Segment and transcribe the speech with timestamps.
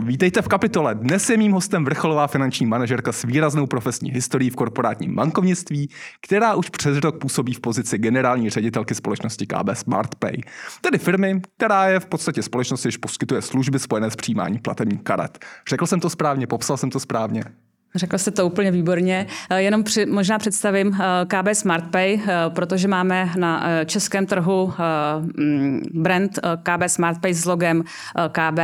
[0.00, 0.94] Vítejte v kapitole.
[0.94, 5.88] Dnes je mým hostem vrcholová finanční manažerka s výraznou profesní historií v korporátním bankovnictví,
[6.20, 10.36] která už přes rok působí v pozici generální ředitelky společnosti KB SmartPay.
[10.80, 15.38] Tedy firmy, která je v podstatě společnosti, jež poskytuje služby spojené s přijímáním platebních karet.
[15.68, 17.44] Řekl jsem to správně, popsal jsem to správně.
[17.94, 19.26] Řekl jste to úplně výborně.
[19.50, 24.72] Eh, jenom při, možná představím eh, KB SmartPay, eh, protože máme na českém trhu
[25.36, 27.84] mm, brand KB SmartPay s logem
[28.28, 28.58] KB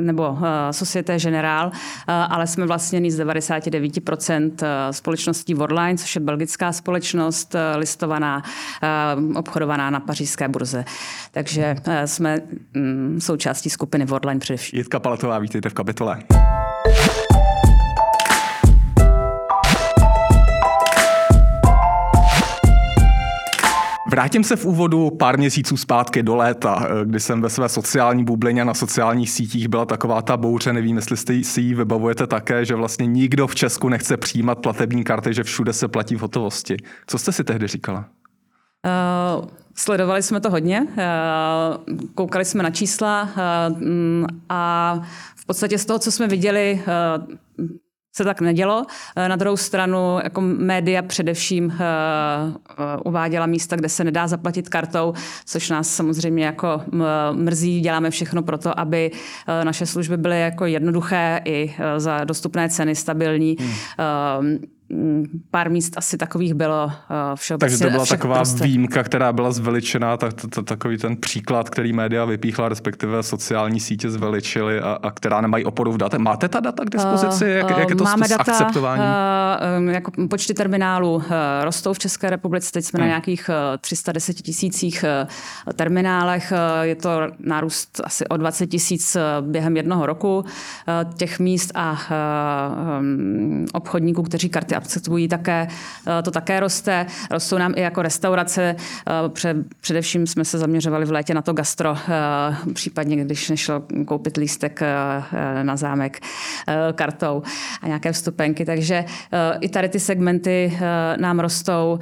[0.00, 0.38] nebo
[0.70, 1.70] Societe Generale,
[2.06, 4.50] ale jsme vlastněni z 99%
[4.90, 8.42] společností Worldline, což je belgická společnost listovaná,
[9.34, 10.84] obchodovaná na pařížské burze.
[11.30, 12.38] Takže jsme
[12.74, 14.78] mm, součástí skupiny Worldline především.
[14.78, 16.22] Jitka Palatová, vítejte v kapitole.
[24.16, 28.64] Vrátím se v úvodu pár měsíců zpátky do léta, kdy jsem ve své sociální bublině
[28.64, 32.74] na sociálních sítích byla taková ta bouře, nevím, jestli jste si ji vybavujete také, že
[32.74, 36.76] vlastně nikdo v Česku nechce přijímat platební karty, že všude se platí v hotovosti.
[37.06, 37.98] Co jste si tehdy říkala?
[39.38, 39.44] Uh,
[39.74, 43.76] sledovali jsme to hodně, uh, koukali jsme na čísla uh,
[44.48, 44.94] a
[45.36, 46.82] v podstatě z toho, co jsme viděli,
[48.16, 48.86] se tak nedělo.
[49.16, 51.82] Eh, na druhou stranu jako média především eh,
[53.04, 55.12] uváděla místa, kde se nedá zaplatit kartou,
[55.44, 56.82] což nás samozřejmě jako
[57.32, 57.80] mrzí.
[57.80, 59.10] Děláme všechno pro to, aby
[59.64, 63.56] naše služby byly jako jednoduché i za dostupné ceny, stabilní.
[63.60, 63.70] Hmm
[64.40, 64.58] Mm,
[65.50, 66.92] pár míst asi takových bylo uh,
[67.34, 67.78] všeobecně.
[67.78, 68.64] Takže to byla taková prostě.
[68.64, 73.80] výjimka, která byla zveličená, tak, to, to, takový ten příklad, který média vypíchla, respektive sociální
[73.80, 76.18] sítě zveličily a, a která nemají oporu v datech.
[76.18, 77.44] Máte ta data k dispozici?
[77.44, 79.02] Uh, jak, jak je to máme s data, akceptování?
[79.82, 81.22] Uh, jako počty terminálů uh,
[81.62, 83.08] rostou v České republice, teď jsme hmm.
[83.08, 85.04] na nějakých uh, 310 tisících
[85.76, 90.44] terminálech, je to nárůst asi o 20 tisíc během jednoho roku.
[91.16, 91.98] Těch míst a
[93.00, 95.68] um, obchodníků, kteří karty akceptují také,
[96.06, 97.06] eh, to také roste.
[97.30, 98.76] Rostou nám i jako restaurace.
[99.44, 104.36] Eh, především jsme se zaměřovali v létě na to gastro, eh, případně když nešlo koupit
[104.36, 104.80] lístek
[105.62, 106.20] na zámek
[106.92, 107.42] kartou
[107.82, 108.64] a nějaké vstupenky.
[108.64, 109.04] Takže
[109.60, 110.78] i tady ty segmenty
[111.16, 111.98] nám rostou.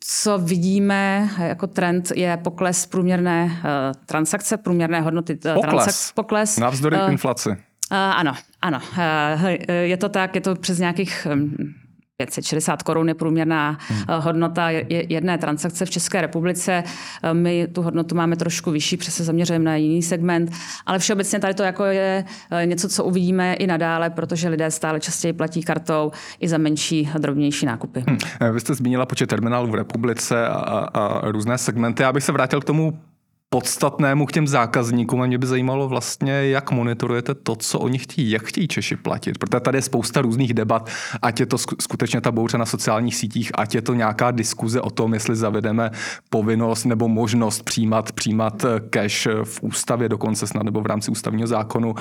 [0.00, 3.50] Co vidíme jako trend je pokles průměrné
[4.06, 5.60] transakce, průměrné hodnoty pokles.
[5.60, 6.12] transakce.
[6.14, 6.58] Pokles.
[6.58, 7.56] Navzdory inflaci.
[7.90, 8.80] Uh, ano, ano.
[8.92, 11.26] Uh, je to tak, je to přes nějakých
[12.16, 14.04] 560 um, korun je průměrná hmm.
[14.20, 16.84] hodnota jedné transakce v České republice.
[17.32, 20.52] My tu hodnotu máme trošku vyšší, přes se zaměřujeme na jiný segment,
[20.86, 22.24] ale všeobecně tady to jako je
[22.64, 27.18] něco, co uvidíme i nadále, protože lidé stále častěji platí kartou i za menší a
[27.18, 28.04] drobnější nákupy.
[28.08, 28.18] Hmm.
[28.52, 30.52] Vy jste zmínila počet terminálů v republice a,
[30.94, 32.02] a různé segmenty.
[32.02, 32.98] Já bych se vrátil k tomu
[33.52, 38.30] podstatnému k těm zákazníkům a mě by zajímalo vlastně, jak monitorujete to, co oni chtějí,
[38.30, 39.38] jak chtějí Češi platit.
[39.38, 40.90] Protože tady je spousta různých debat,
[41.22, 44.90] ať je to skutečně ta bouře na sociálních sítích, ať je to nějaká diskuze o
[44.90, 45.90] tom, jestli zavedeme
[46.30, 51.46] povinnost nebo možnost přijímat, přijímat eh, cash v ústavě dokonce snad nebo v rámci ústavního
[51.46, 51.94] zákonu.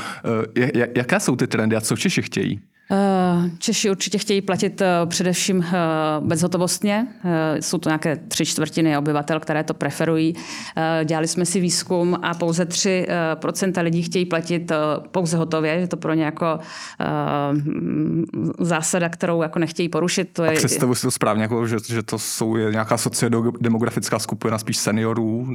[0.55, 2.61] Eh, jaké jsou ty trendy a co Češi chtějí?
[2.91, 5.77] Eh, Češi určitě chtějí platit eh, především eh,
[6.19, 7.07] bezhotovostně.
[7.59, 10.35] Jsou to nějaké tři čtvrtiny obyvatel, které to preferují.
[11.05, 14.71] Dělali jsme si výzkum a pouze 3% lidí chtějí platit
[15.11, 16.59] pouze hotově, že to pro ně jako
[18.59, 20.29] zásada, kterou jako nechtějí porušit.
[20.33, 20.49] To je...
[20.49, 25.47] A představu si to správně, jako, že, že to jsou nějaká sociodemografická skupina spíš seniorů,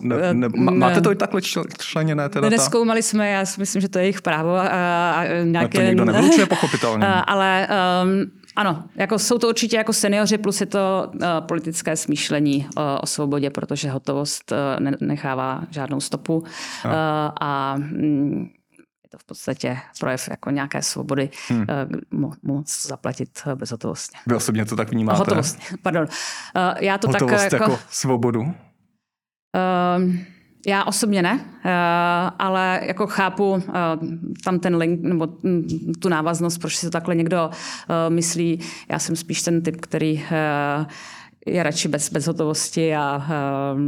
[0.00, 1.40] ne, ne, máte to i takhle
[1.78, 2.28] členěné?
[2.28, 4.56] Teda Neskoumali jsme, já si myslím, že to je jejich právo.
[4.56, 7.06] A, a nějaké, to nikdo nevylučuje, pochopitelně.
[7.06, 7.68] Ale
[8.02, 12.82] um, ano, jako jsou to určitě jako seniori, plus je to uh, politické smýšlení uh,
[13.00, 16.38] o svobodě, protože hotovost uh, ne, nechává žádnou stopu.
[16.38, 16.46] Uh,
[17.40, 18.50] a um,
[19.04, 21.66] je to v podstatě projev jako nějaké svobody hmm.
[22.22, 24.18] uh, moc zaplatit bezhotovostně.
[24.26, 25.18] Vy osobně to tak vnímáte?
[25.18, 26.02] Hotovostně, pardon.
[26.02, 28.54] Uh, já to Hotovost tak jako, jako svobodu?
[29.56, 30.18] Ehm,
[30.66, 31.70] já osobně ne, eh,
[32.38, 33.72] ale jako chápu eh,
[34.44, 35.28] tam ten link nebo
[35.98, 38.60] tu návaznost, proč si to takhle někdo eh, myslí.
[38.88, 40.24] Já jsem spíš ten typ, který
[41.46, 43.80] je radši bez, bez hotovosti a uh,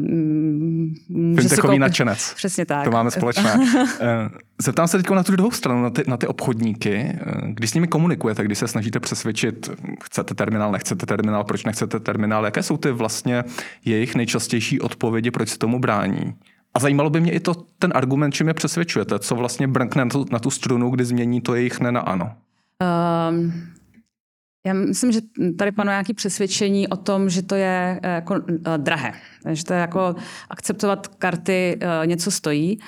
[1.08, 1.78] může si koupit...
[1.78, 2.34] nadšenec.
[2.34, 2.84] Přesně tak.
[2.84, 3.60] To máme společné.
[4.62, 7.18] Zeptám se teď na tu druhou stranu, na ty, na ty obchodníky.
[7.46, 9.70] Když s nimi komunikujete, když se snažíte přesvědčit,
[10.04, 13.44] chcete terminál, nechcete terminál, proč nechcete terminál, jaké jsou ty vlastně
[13.84, 16.34] jejich nejčastější odpovědi, proč se tomu brání?
[16.74, 20.10] A zajímalo by mě i to, ten argument, čím je přesvědčujete, co vlastně brnkne na
[20.10, 22.32] tu, na tu strunu, kdy změní to jejich ne na ano.
[23.30, 23.52] Um,
[24.68, 25.20] já myslím, že
[25.58, 29.12] tady panuje nějaké přesvědčení o tom, že to je eh, jako eh, drahé.
[29.52, 30.14] Že to je jako
[30.50, 32.78] akceptovat karty eh, něco stojí,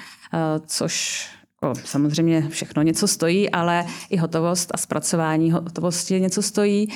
[0.67, 1.27] což
[1.75, 6.89] samozřejmě všechno něco stojí, ale i hotovost a zpracování hotovosti něco stojí.
[6.89, 6.95] Uh,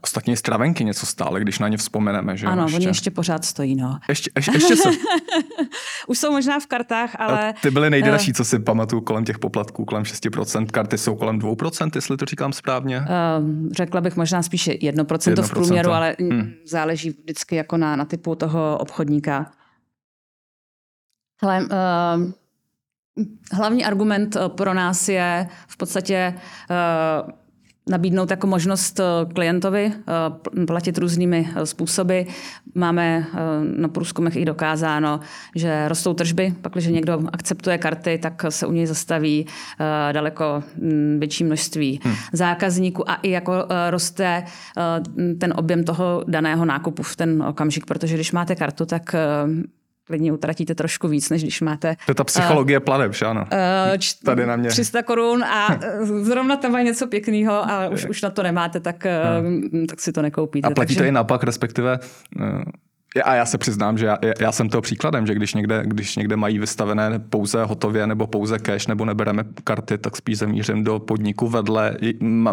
[0.00, 2.36] Ostatně stravenky něco stále, když na ně vzpomeneme.
[2.36, 2.76] Že ano, ještě.
[2.76, 3.76] oni ještě pořád stojí.
[3.76, 3.98] No.
[4.08, 4.88] Ještě, ještě, ještě se...
[6.06, 7.48] Už jsou možná v kartách, ale...
[7.48, 10.66] A ty byly nejdražší, uh, co si pamatuju, kolem těch poplatků, kolem 6%.
[10.66, 13.04] Karty jsou kolem 2%, jestli to říkám správně.
[13.70, 16.52] Řekla bych možná spíše 1%, 1% v průměru, ale hmm.
[16.66, 19.50] záleží vždycky jako na, na typu toho obchodníka.
[21.42, 22.32] Ale uh,
[23.52, 26.34] Hlavní argument eh, pro nás je v podstatě
[26.70, 27.32] eh,
[27.90, 29.04] nabídnout jako možnost eh,
[29.34, 29.92] klientovi
[30.66, 32.20] platit různými způsoby.
[32.74, 33.26] Máme
[33.76, 35.20] na průzkumech i dokázáno,
[35.56, 36.54] že rostou tržby.
[36.62, 39.46] Pak, když někdo akceptuje karty, tak se u něj zastaví
[40.12, 42.14] daleko hm, větší množství hmm.
[42.32, 43.52] zákazníků a i jako
[43.90, 44.44] roste
[45.38, 49.14] ten objem toho daného nákupu v ten okamžik, protože když máte kartu, tak
[50.12, 51.96] klidně utratíte trošku víc, než když máte...
[52.06, 53.44] To je ta psychologie uh, pladeb, že ano?
[53.52, 54.68] Uh, č- Tady na mě.
[54.68, 55.78] 300 korun a
[56.22, 60.12] zrovna tam mají něco pěkného a už, už na to nemáte, tak, uh, tak si
[60.12, 60.68] to nekoupíte.
[60.68, 61.00] A platí takže...
[61.00, 61.98] to i naopak, respektive
[62.40, 62.62] uh,
[63.24, 66.36] a já se přiznám, že já, já jsem toho příkladem, že když někde, když někde
[66.36, 71.48] mají vystavené pouze hotově nebo pouze cash nebo nebereme karty, tak spíš zamířím do podniku
[71.48, 71.96] vedle.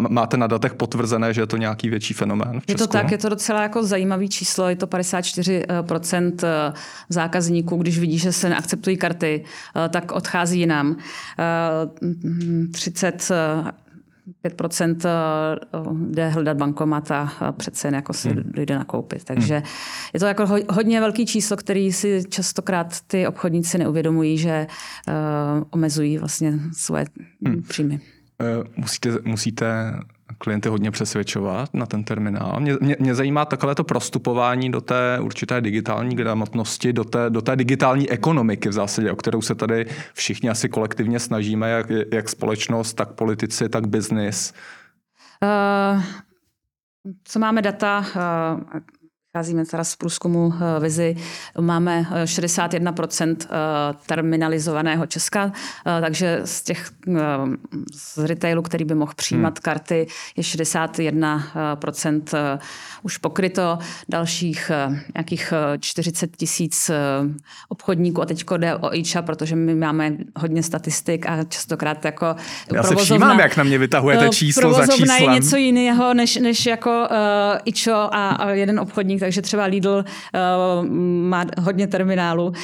[0.08, 2.70] Máte na datech potvrzené, že je to nějaký větší fenomén v Česku?
[2.70, 6.72] Je to tak, je to docela jako zajímavý číslo, je to 54% eh,
[7.08, 9.44] zákazníků, když vidí, že se neakceptují karty,
[9.84, 10.96] eh, tak odchází jinam.
[12.72, 13.72] 30 eh,
[14.44, 18.42] 5% eh, jde hledat bankomat a přece jen jako si hmm.
[18.44, 19.24] dojde nakoupit.
[19.24, 19.66] Takže hmm.
[20.14, 24.66] je to jako hodně velký číslo, který si častokrát ty obchodníci neuvědomují, že
[25.08, 25.14] uh,
[25.70, 27.04] omezují vlastně svoje
[27.46, 27.62] hmm.
[27.62, 28.00] příjmy.
[28.40, 29.92] Uh, musíte, musíte
[30.40, 32.60] klienty hodně přesvědčovat na ten terminál.
[32.60, 37.42] Mě, mě, mě zajímá takové to prostupování do té určité digitální gramotnosti, do té, do
[37.42, 42.28] té digitální ekonomiky v zásadě, o kterou se tady všichni asi kolektivně snažíme, jak, jak
[42.28, 44.52] společnost, tak politici, tak biznis.
[45.42, 46.02] Uh,
[47.24, 48.80] co máme data, uh,
[49.36, 51.16] Cházíme teda z průzkumu eh, Vizi.
[51.60, 55.52] Máme 61% eh, eh, terminalizovaného Česka,
[56.00, 56.90] takže z těch
[57.92, 59.62] z retailu, který by mohl přijímat hmm.
[59.62, 60.06] karty,
[60.36, 62.22] je 61%
[63.02, 63.78] už pokryto.
[64.08, 64.70] Dalších
[65.14, 66.90] nějakých 40 tisíc
[67.68, 72.36] obchodníků a teď jde o IČA, protože my máme hodně statistik a častokrát jako
[72.74, 75.22] Já se všímám, jak na mě vytahujete číslo za číslem.
[75.22, 80.04] je něco jiného, než, než jako uh, IČO a, a jeden obchodník takže třeba Lidl
[80.04, 80.86] uh,
[81.28, 82.54] má hodně terminálů, uh,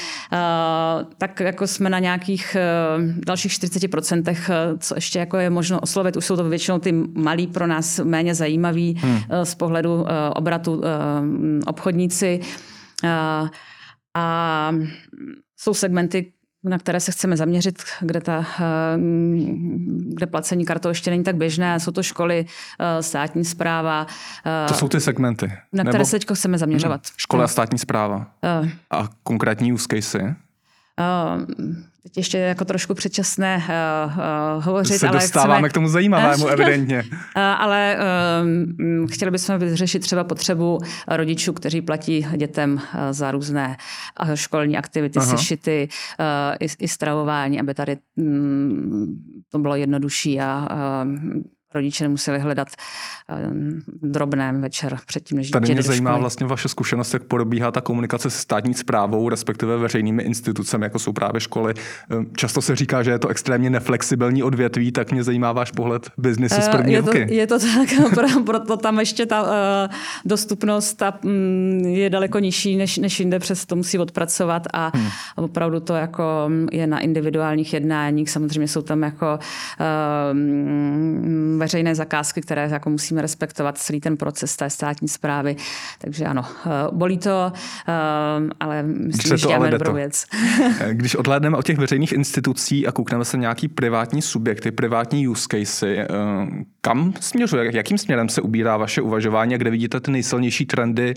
[1.18, 2.56] tak jako jsme na nějakých
[2.98, 6.16] uh, dalších 40%, uh, co ještě jako je možno oslovit.
[6.16, 9.18] Už jsou to většinou ty malí pro nás méně zajímaví hmm.
[9.44, 10.82] z pohledu obratu
[11.66, 12.40] obchodníci.
[14.14, 14.72] A
[15.56, 16.32] jsou segmenty,
[16.68, 18.64] na které se chceme zaměřit, kde, ta, eh,
[20.14, 21.80] kde placení kartou ještě není tak běžné.
[21.80, 22.46] Jsou to školy,
[22.80, 24.06] eh, státní zpráva.
[24.68, 25.52] To jsou ty segmenty.
[25.72, 26.04] Na které Nebo...
[26.04, 27.00] se teď chceme zaměřovat.
[27.16, 28.16] Školy a státní zpráva.
[28.16, 28.68] Uh.
[28.90, 30.36] A konkrétní use case?
[32.06, 34.12] Teď ještě jako trošku předčasné uh,
[34.56, 34.98] uh, hovořit.
[34.98, 35.68] Se ale dostáváme chceme...
[35.68, 37.04] k tomu zajímavému, evidentně.
[37.12, 37.98] Uh, ale
[39.02, 42.80] uh, chtěli bychom vyřešit třeba potřebu rodičů, kteří platí dětem
[43.10, 43.76] za různé
[44.34, 45.36] školní aktivity, Aha.
[45.36, 45.88] sešity,
[46.20, 49.16] uh, i, i stravování, aby tady um,
[49.52, 50.68] to bylo jednodušší a
[51.04, 51.42] uh,
[51.76, 52.68] rodiče nemuseli hledat
[53.30, 53.34] eh,
[54.02, 58.38] drobné večer předtím, než Tady mě zajímá vlastně vaše zkušenost, jak probíhá ta komunikace se
[58.38, 61.74] státní zprávou, respektive veřejnými institucemi, jako jsou právě školy.
[61.76, 66.10] Eh, často se říká, že je to extrémně neflexibilní odvětví, tak mě zajímá váš pohled
[66.18, 67.34] biznisu z první je to, ruky.
[67.34, 67.88] Je to tak,
[68.46, 69.48] proto, tam ještě ta uh,
[70.24, 75.08] dostupnost ta, um, je daleko nižší než, než jinde, přes to musí odpracovat a hmm.
[75.36, 78.30] opravdu to jako mm, je na individuálních jednáních.
[78.30, 80.36] Samozřejmě jsou tam jako uh,
[81.66, 85.56] veřejné zakázky, které jako musíme respektovat celý ten proces té státní zprávy.
[85.98, 87.92] Takže ano, eh, bolí to, eh,
[88.60, 90.24] ale myslím, že děláme dobrou věc.
[90.80, 95.46] Eh, když odhlédneme od těch veřejných institucí a koukneme se nějaký privátní subjekty, privátní use
[95.50, 96.06] casey,
[96.80, 101.14] kam směřuje, jakým směrem se ubírá vaše uvažování a kde vidíte ty nejsilnější trendy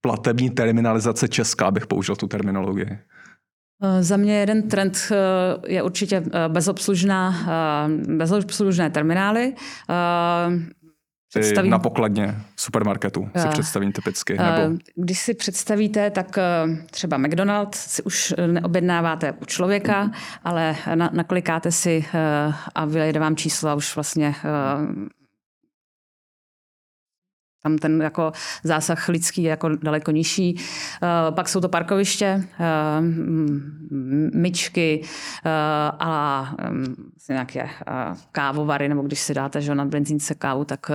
[0.00, 2.98] platební terminalizace Česká, abych použil tu terminologii?
[3.82, 7.34] Eh, za mě jeden trend eh, je určitě eh, bezobslužná,
[8.08, 9.54] bezobslužné terminály.
[11.28, 11.70] Představím...
[11.70, 14.36] Na pokladně supermarketu si představím typicky.
[14.38, 14.78] Nebo...
[14.94, 16.38] Když si představíte, tak
[16.90, 20.10] třeba McDonald's si už neobjednáváte u člověka,
[20.44, 20.76] ale
[21.12, 22.04] naklikáte si
[22.74, 24.34] a vyjede vám číslo a už vlastně
[27.66, 28.32] tam ten jako
[28.62, 30.60] zásah lidský je jako daleko nižší.
[31.30, 32.44] Pak jsou to parkoviště,
[34.34, 35.02] myčky
[35.98, 36.54] a
[37.28, 37.68] nějaké
[38.32, 40.90] kávovary, nebo když si dáte že na benzínce kávu, tak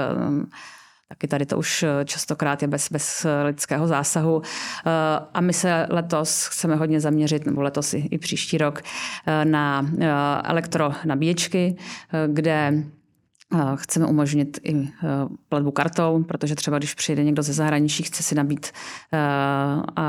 [1.11, 4.41] Taky tady to už eh, častokrát je bez, bez eh, lidského zásahu.
[4.41, 4.91] Eh,
[5.33, 8.81] a my se letos chceme hodně zaměřit, nebo letos i, i příští rok,
[9.43, 9.85] na
[10.43, 11.75] elektronabíječky,
[12.27, 12.83] kde
[13.75, 14.89] Chceme umožnit i
[15.49, 18.71] platbu kartou, protože třeba když přijde někdo ze zahraničí, chce si nabít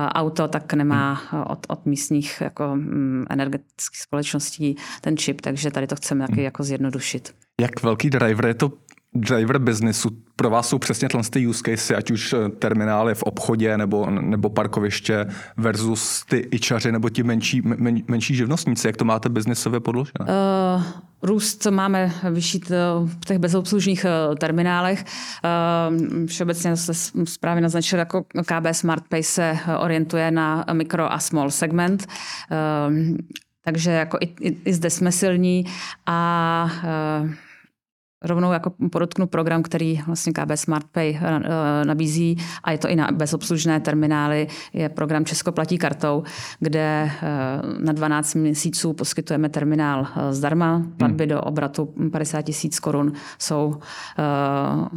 [0.08, 5.96] auto, tak nemá od, od místních jako mm, energetických společností ten čip, takže tady to
[5.96, 6.44] chceme taky hmm.
[6.44, 7.34] jako zjednodušit.
[7.60, 8.72] Jak velký driver je to
[9.14, 13.78] driver businessu pro vás jsou přesně ty use case, ať už eh, terminály v obchodě
[13.78, 18.86] nebo, nebo parkoviště versus ty ičaři nebo ti menší, men, menší živnostníci.
[18.86, 20.26] Jak to máte biznisově podložené?
[20.76, 20.82] Uh,
[21.22, 22.60] růst máme vyšší
[23.20, 25.04] v těch bezobslužných uh, terminálech.
[25.04, 32.06] Uh, všeobecně se správně naznačil, jako KB SmartPay se orientuje na mikro a small segment.
[33.64, 35.64] Takže jako i, i, i zde jsme silní
[36.06, 36.70] a
[38.24, 42.96] rovnou jako podotknu program, který vlastně KB SmartPay eh, eh, nabízí a je to i
[42.96, 46.22] na bezobslužné terminály, je program Česko platí kartou,
[46.60, 47.10] kde eh,
[47.78, 50.82] na 12 měsíců poskytujeme terminál zdarma.
[50.96, 51.28] Platby hmm.
[51.28, 53.74] do obratu 50 tisíc korun jsou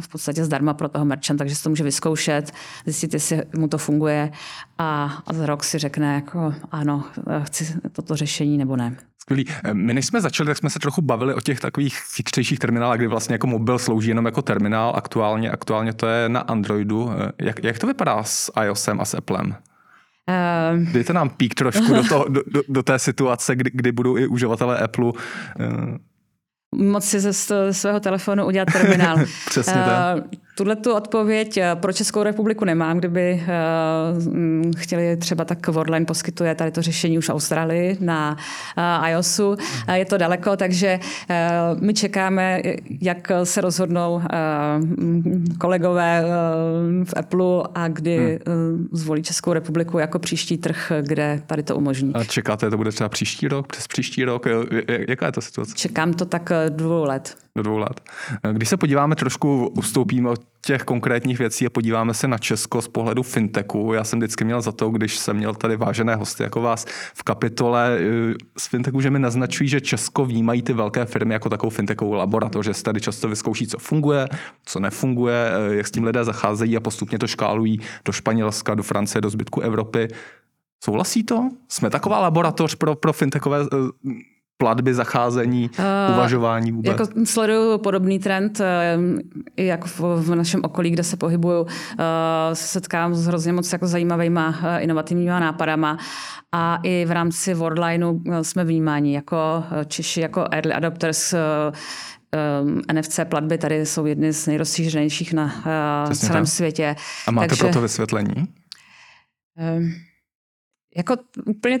[0.00, 2.52] v podstatě zdarma pro toho merchant, takže si to může vyzkoušet,
[2.84, 4.32] zjistit, jestli mu to funguje
[4.78, 7.04] a za rok si řekne, jako ano,
[7.42, 8.96] chci toto řešení nebo ne.
[9.26, 9.44] Skvělý.
[9.72, 13.06] My než jsme začali, tak jsme se trochu bavili o těch takových chytřejších terminálech, kdy
[13.06, 14.92] vlastně jako mobil slouží jenom jako terminál.
[14.96, 17.10] Aktuálně, aktuálně to je na Androidu.
[17.40, 19.56] Jak, jak to vypadá s iOSem a s Applem?
[20.28, 20.92] Uh...
[20.92, 24.26] Dejte nám pík trošku do, toho, do, do, do té situace, kdy, kdy budou i
[24.26, 25.12] uživatelé Apple uh,
[26.74, 27.32] moci ze
[27.72, 29.18] svého telefonu udělat terminál.
[29.48, 30.24] Přesně tak.
[30.56, 36.54] Tuhle tu odpověď eh, pro Českou republiku nemám, kdyby uh, chtěli třeba tak Worldline poskytuje
[36.54, 38.36] tady to řešení už v Austrálii na
[39.00, 39.56] uh, iOSu.
[39.94, 41.00] Je to daleko, takže
[41.80, 42.62] my čekáme,
[43.00, 44.22] jak se rozhodnou uh,
[45.58, 46.24] kolegové
[47.04, 48.88] v Apple a kdy hmm.
[48.92, 52.14] zvolí Českou republiku jako příští trh, kde tady to umožní.
[52.14, 54.46] A čekáte, to bude třeba příští rok, přes příští rok?
[55.08, 55.72] Jaká je to situace?
[55.76, 58.00] Čekám to tak dvou let do dvou let.
[58.52, 62.88] Když se podíváme trošku, ustoupíme od těch konkrétních věcí a podíváme se na Česko z
[62.88, 63.92] pohledu fintechu.
[63.92, 66.84] Já jsem vždycky měl za to, když jsem měl tady vážené hosty jako vás
[67.14, 71.48] v kapitole eh, z fintechu, že mi naznačují, že Česko vnímají ty velké firmy jako
[71.48, 74.28] takovou fintechovou laboratoř, že se tady často vyzkouší, co funguje,
[74.64, 78.82] co nefunguje, eh, jak s tím lidé zacházejí a postupně to škálují do Španělska, do
[78.82, 80.08] Francie, do zbytku Evropy.
[80.84, 81.50] Souhlasí to?
[81.68, 86.90] Jsme taková laboratoř pro, pro fintechové eh, platby, zacházení, uh, uvažování vůbec?
[86.90, 88.60] Jako sleduju podobný trend,
[89.56, 91.68] i jako v, v našem okolí, kde se pohybuju, uh,
[92.52, 95.98] se setkám s hrozně moc jako zajímavýma uh, inovativníma nápadama
[96.54, 101.34] a i v rámci Worldlineu uh, jsme vnímáni jako Češi, jako early adopters
[102.62, 106.52] um, NFC platby tady jsou jedny z nejrozšířenějších na uh, celém tak.
[106.52, 106.96] světě.
[107.26, 108.34] A máte Takže, pro to vysvětlení?
[109.76, 109.92] Um,
[110.96, 111.80] jako úplně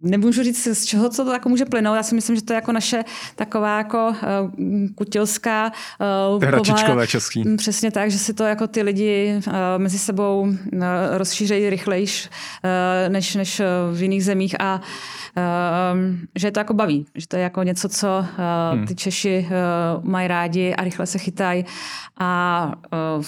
[0.00, 1.96] Nemůžu říct, z čeho co to jako může plynout.
[1.96, 3.04] Já si myslím, že to je jako naše
[3.36, 4.50] taková jako uh,
[4.94, 5.72] kutilská
[6.34, 7.48] uh, Hračičkové český.
[7.48, 12.28] Mm, přesně tak, že si to jako ty lidi uh, mezi sebou uh, rozšířejí rychlejš
[12.64, 14.80] uh, než, než v jiných zemích a
[15.36, 15.98] uh,
[16.34, 17.06] že je to jako baví.
[17.14, 18.26] Že to je jako něco, co
[18.78, 21.64] uh, ty Češi uh, mají rádi a rychle se chytají
[22.18, 22.72] a
[23.16, 23.24] uh,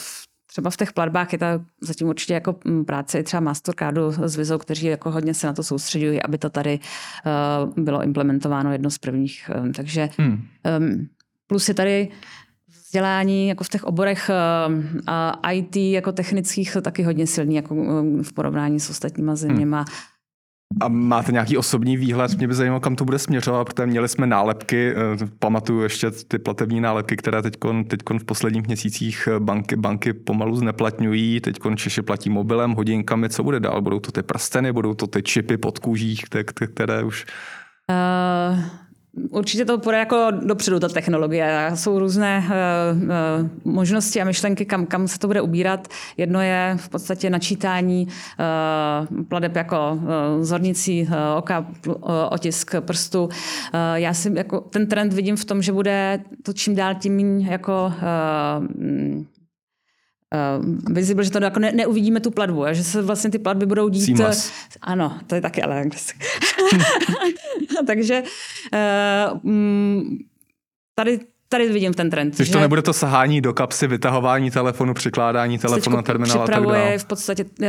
[0.58, 1.46] třeba v těch platbách je to
[1.80, 5.62] zatím určitě jako mm, práce třeba Mastercardu s Vizou, kteří jako hodně se na to
[5.62, 6.78] soustředují, aby to tady
[7.76, 9.50] uh, bylo implementováno jedno z prvních.
[9.62, 10.42] Um, takže hmm.
[10.78, 11.08] um,
[11.46, 12.08] plus je tady
[12.68, 18.32] vzdělání jako v těch oborech uh, IT jako technických taky hodně silný jako um, v
[18.32, 19.78] porovnání s ostatníma zeměma.
[19.78, 20.17] Hmm.
[20.80, 22.34] A máte nějaký osobní výhled?
[22.38, 26.38] Mě by zajímalo, kam to bude směřovat, protože měli jsme nálepky, eh, pamatuju ještě ty
[26.38, 27.54] platební nálepky, které teď
[28.18, 33.60] v posledních měsících eh, banky, banky pomalu zneplatňují, teď Češi platí mobilem, hodinkami, co bude
[33.60, 33.82] dál?
[33.82, 36.16] Budou to ty prsteny, budou to ty čipy pod kůží,
[36.66, 37.26] které už...
[37.90, 38.87] Uh...
[39.30, 41.70] Určitě to půjde jako dopředu, ta technologie.
[41.74, 45.88] Jsou různé uh, uh, možnosti a myšlenky, kam, kam se to bude ubírat.
[46.16, 51.94] Jedno je v podstatě načítání uh, pladeb jako uh, zornicí uh, oka, uh,
[52.30, 53.24] otisk prstu.
[53.24, 53.30] Uh,
[53.94, 57.92] já si jako ten trend vidím v tom, že bude to čím dál tím jako
[57.96, 58.64] uh,
[60.34, 63.88] uh, visible, že to jako ne, neuvidíme tu platbu, že se vlastně ty platby budou
[63.88, 64.04] dít.
[64.04, 64.52] Seamless.
[64.82, 65.84] Ano, to je taky ale
[67.86, 68.22] Takže
[69.32, 69.52] uh,
[70.94, 72.36] tady tady vidím ten trend.
[72.36, 76.62] Když to nebude to sahání do kapsy, vytahování telefonu, přikládání telefonu na terminál a tak
[76.62, 76.98] dále.
[76.98, 77.68] v podstatě uh,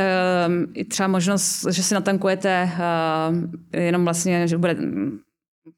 [0.74, 4.78] i třeba možnost, že si natankujete uh, jenom vlastně, že bude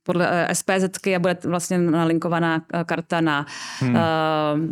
[0.03, 3.45] podle eh, SPZ a bude vlastně nalinkovaná eh, karta na
[3.79, 3.95] hmm.
[3.95, 4.01] uh,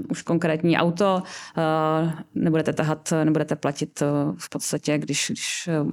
[0.10, 1.24] už konkrétní auto.
[1.58, 5.92] Uh, nebudete tahat, nebudete platit uh, v podstatě, když, když uh,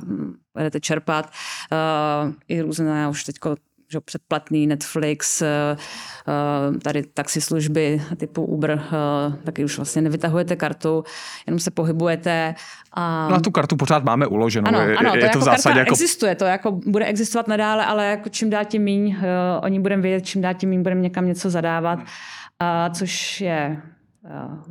[0.55, 1.33] budete čerpat.
[2.27, 3.37] Uh, I různé už teď
[3.89, 5.49] že předplatný Netflix, eh,
[6.29, 11.05] eh, tady taxislužby typu Uber, eh, taky už vlastně nevytahujete kartu,
[11.47, 12.55] jenom se pohybujete.
[12.93, 13.29] A...
[13.29, 14.69] Na tu kartu pořád máme uloženou.
[14.69, 15.95] Ano, ano to, je to jako v zásadě jako...
[15.95, 19.17] existuje, to jako bude existovat nadále, ale jako čím dál tím míň,
[19.63, 21.99] oni budeme vědět, čím dál tím míň budeme někam něco zadávat,
[22.93, 23.83] což je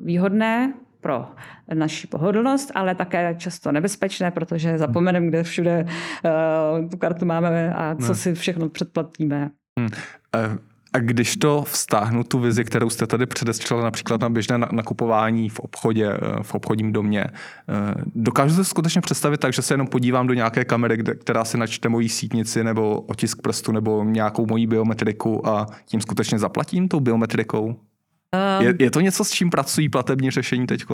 [0.03, 0.73] výhodné,
[1.05, 1.25] pro
[1.73, 7.95] naši pohodlnost, ale také často nebezpečné, protože zapomeneme, kde všude uh, tu kartu máme a
[7.95, 8.15] co ne.
[8.15, 9.49] si všechno předplatíme.
[9.79, 9.89] Hmm.
[10.93, 15.59] A když to vztáhnu tu vizi, kterou jste tady předestřela například na běžné nakupování v
[15.59, 17.25] obchodě, eh, v obchodním domě,
[18.15, 21.89] dokážu se skutečně představit tak, že se jenom podívám do nějaké kamery, která si načte
[21.89, 27.75] moji sítnici nebo otisk prstu nebo nějakou moji biometriku a tím skutečně zaplatím tou biometrikou?
[28.59, 30.85] Je, je to něco, s čím pracují platební řešení teď?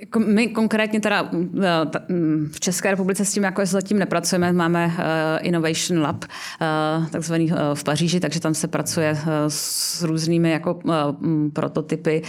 [0.00, 4.52] Jako my konkrétně teda eh, mm, v České republice s tím jako zatím nepracujeme.
[4.52, 10.78] Máme eh, Innovation Lab, eh, takzvaný v Paříži, takže tam se pracuje s různými jako
[11.18, 12.22] mm, prototypy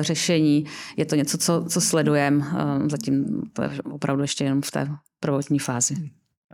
[0.00, 0.64] řešení.
[0.96, 2.44] Je to něco, co, co sledujeme.
[2.90, 4.88] Zatím to je opravdu ještě jenom v té
[5.20, 5.94] prvotní fázi.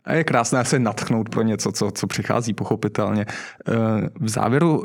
[0.04, 3.26] A je krásné se natchnout pro něco, co, co přichází pochopitelně.
[4.20, 4.82] V závěru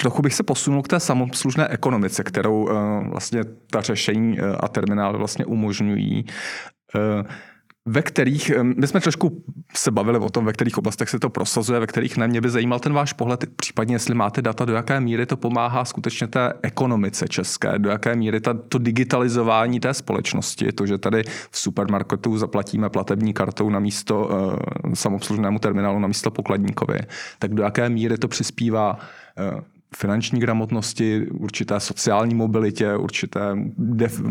[0.00, 2.70] Trochu bych se posunul k té samoslužné ekonomice, kterou uh,
[3.08, 6.24] vlastně ta řešení uh, a terminály vlastně umožňují.
[6.94, 7.26] Uh,
[7.86, 9.44] ve kterých, my jsme trošku
[9.76, 12.28] se bavili o tom, ve kterých oblastech se to prosazuje, ve kterých ne.
[12.28, 15.84] Mě by zajímal ten váš pohled, případně jestli máte data, do jaké míry to pomáhá
[15.84, 21.24] skutečně té ekonomice české, do jaké míry ta, to digitalizování té společnosti, to, že tady
[21.50, 24.28] v supermarketu zaplatíme platební kartou na místo
[24.84, 26.98] uh, samobslužnému terminálu, na místo pokladníkovi,
[27.38, 28.98] tak do jaké míry to přispívá
[29.96, 33.56] finanční gramotnosti, určité sociální mobilitě, určité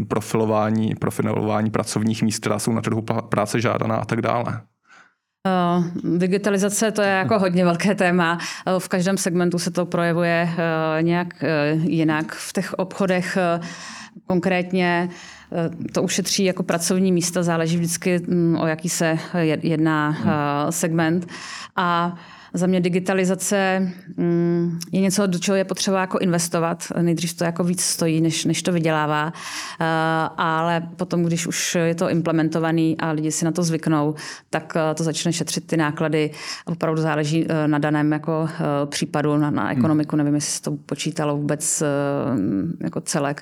[0.08, 4.62] profilování, profilování pracovních míst, která jsou na trhu práce žádaná a tak dále.
[5.48, 8.34] Uh, digitalizace to je jako hodně velké téma.
[8.68, 11.44] Uh, v každém segmentu se to projevuje uh, nějak
[11.84, 12.36] jinak.
[12.36, 13.38] V těch obchodech
[14.28, 15.10] konkrétně
[15.92, 19.20] to ušetří jako pracovní místa, záleží vždycky, mm, o jaký se
[19.62, 20.32] jedná hmm.
[20.72, 21.28] segment.
[21.76, 22.16] A
[22.54, 26.88] za mě digitalizace mm, je něco, do čeho je potřeba jako investovat.
[27.02, 29.26] Nejdřív to jako víc stojí, než, než to vydělává.
[29.26, 29.34] Uh,
[30.38, 34.16] ale potom, když už je to implementovaný a lidi si na to zvyknou,
[34.50, 36.32] tak uh, to začne šetřit ty náklady.
[36.66, 38.50] Opravdu záleží uh, na daném jako
[38.86, 39.72] případu, na, na hmm.
[39.72, 40.16] ekonomiku.
[40.16, 41.84] Nevím, jestli se to počítalo vůbec
[42.84, 43.42] jako celek.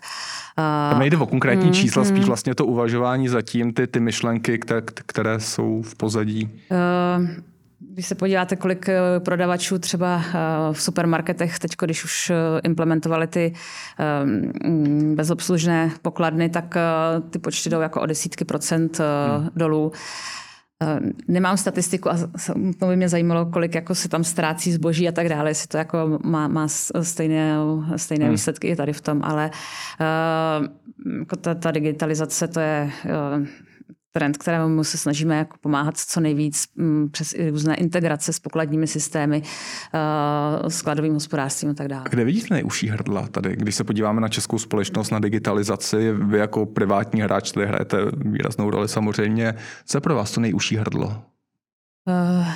[0.89, 2.09] Tam nejde o konkrétní mm, čísla, mm.
[2.09, 6.49] spíš vlastně to uvažování zatím, ty, ty myšlenky, které, které jsou v pozadí.
[6.71, 7.27] Uh,
[7.95, 10.33] když se podíváte, kolik eh, prodavačů třeba eh,
[10.73, 13.53] v supermarketech teď, když už eh, implementovali ty
[14.63, 16.75] mm, bezobslužné pokladny, tak
[17.29, 19.49] ty počty jdou jako o desítky procent hmm.
[19.55, 19.91] dolů.
[21.27, 22.17] Nemám statistiku a
[22.79, 25.77] to by mě zajímalo, kolik jako se tam ztrácí zboží a tak dále, jestli to
[25.77, 26.67] jako má, má
[27.01, 27.55] stejné,
[27.95, 28.31] stejné hmm.
[28.31, 29.51] výsledky i tady v tom, ale
[31.19, 32.91] jako ta, ta digitalizace to je
[34.15, 39.41] trend, kterému se snažíme jako pomáhat co nejvíc mm, přes různé integrace s pokladními systémy,
[39.41, 42.03] uh, skladovým hospodářstvím a tak dále.
[42.09, 43.55] Kde vidíte nejužší hrdla tady?
[43.55, 48.69] Když se podíváme na českou společnost, na digitalizaci, vy jako privátní hráč tady hrajete výraznou
[48.69, 49.53] roli samozřejmě.
[49.85, 51.23] Co je pro vás to nejužší hrdlo?
[52.07, 52.47] Uh,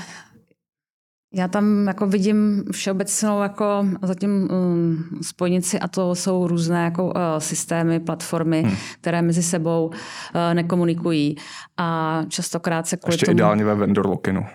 [1.34, 7.14] já tam jako vidím všeobecnou jako zatím um, spojnici a to jsou různé jako uh,
[7.38, 8.76] systémy, platformy, hmm.
[9.02, 11.36] které mezi sebou uh, nekomunikují
[11.78, 13.36] a častokrát se kvůli Ještě tomu...
[13.36, 14.46] ideálně ve vendor lockinu.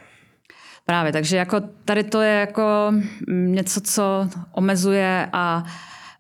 [0.87, 2.93] Právě, takže jako tady to je jako
[3.29, 5.71] něco, co omezuje a uh,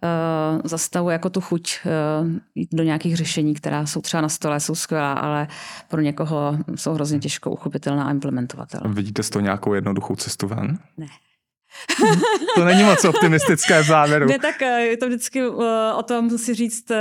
[0.04, 2.30] uh, zastavuje jako tu chuť uh,
[2.72, 5.48] do nějakých řešení, která jsou třeba na stole, jsou skvělá, ale
[5.88, 8.90] pro někoho jsou hrozně těžko uchopitelná a implementovatelná.
[8.94, 10.78] Vidíte z toho nějakou jednoduchou cestu ven?
[10.96, 11.06] Ne.
[12.54, 14.26] To není moc optimistické v závěru.
[14.26, 15.64] Ne, tak eh, je to vždycky uh,
[15.96, 16.96] o tom si říct, uh,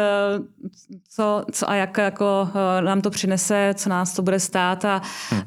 [1.10, 5.02] co, co a jak jako, uh, nám to přinese, co nás to bude stát a
[5.30, 5.42] hmm.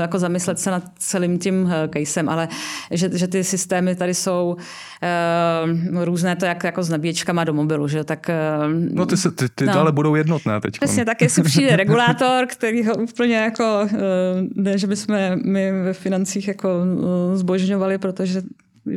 [0.00, 2.48] jako zamyslet se nad celým tím casem, ale
[2.90, 4.56] že, že ty systémy tady jsou
[6.04, 8.30] různé, to jak jako s nabíječkama do mobilu, že tak...
[8.92, 9.72] no ty, se, ty, ty no.
[9.72, 10.78] dále budou jednotné teď.
[10.78, 13.88] Přesně, tak jestli přijde regulátor, který ho úplně jako,
[14.54, 16.68] ne, že bychom my ve financích jako
[17.34, 18.42] zbožňovali, protože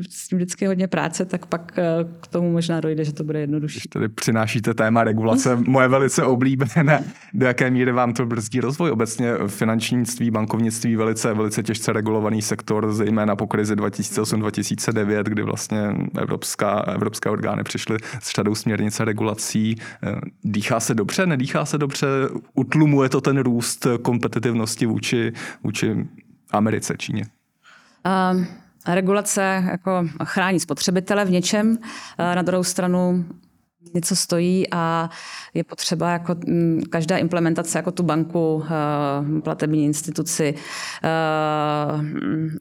[0.10, 1.84] s tím vždycky hodně práce, tak pak eh,
[2.21, 3.80] k tomu možná dojde, že to bude jednodušší.
[3.80, 8.91] Když tady přinášíte téma regulace, moje velice oblíbené, do jaké míry vám to brzdí rozvoj.
[8.91, 15.80] Obecně finančnictví, bankovnictví, velice, velice těžce regulovaný sektor, zejména po krizi 2008-2009, kdy vlastně
[16.17, 19.76] evropská, evropské orgány přišly s řadou směrnice regulací.
[20.04, 22.08] Eh, dýchá se dobře, nedýchá se dobře,
[22.54, 26.08] utlumuje to ten růst kompetitivnosti vůči, vůči
[26.52, 27.26] Americe, Číně?
[28.32, 28.48] Um
[28.88, 31.78] regulace jako chrání spotřebitele v něčem,
[32.17, 33.26] na druhou stranu
[33.93, 35.10] něco stojí a
[35.54, 38.63] je potřeba jako mm, každá implementace jako tu banku,
[39.43, 40.56] platební instituci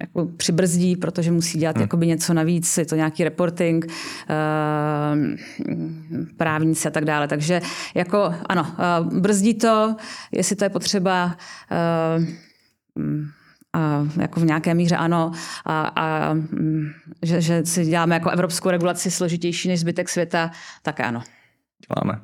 [0.00, 1.82] jako přibrzdí, protože musí dělat hmm.
[1.82, 3.86] jakoby něco navíc, je to nějaký reporting,
[6.36, 7.28] právníci a tak dále.
[7.28, 7.60] Takže
[7.94, 8.66] jako ano,
[9.02, 9.96] brzdí to,
[10.32, 11.36] jestli to je potřeba
[13.74, 15.32] a jako v nějaké míře ano,
[15.64, 16.86] a, a mm,
[17.22, 20.50] že, že si děláme jako evropskou regulaci složitější než zbytek světa,
[20.82, 21.22] tak ano.
[21.88, 22.20] Děláme.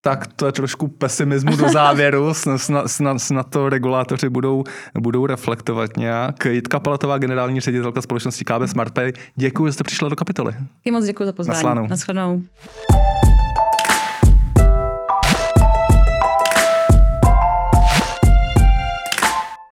[0.00, 4.64] Tak to je trošku pesimismu do závěru, snad, snad, snad to regulátoři budou,
[4.98, 6.44] budou reflektovat nějak.
[6.44, 10.54] Jitka Palatová, generální ředitelka společnosti KB SmartPay, děkuji, že jste přišla do kapitoly.
[10.84, 11.56] I moc děkuji za pozvání.
[11.56, 11.86] Naslanou.
[11.86, 12.42] Naschledanou.